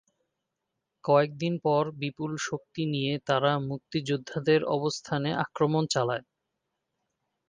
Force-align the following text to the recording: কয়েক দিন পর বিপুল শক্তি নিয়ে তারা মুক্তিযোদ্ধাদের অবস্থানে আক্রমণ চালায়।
কয়েক 1.03 1.31
দিন 1.37 1.53
পর 1.65 1.83
বিপুল 2.01 2.31
শক্তি 2.47 2.83
নিয়ে 2.93 3.13
তারা 3.27 3.51
মুক্তিযোদ্ধাদের 3.69 4.61
অবস্থানে 4.75 5.29
আক্রমণ 5.45 5.83
চালায়। 5.87 6.23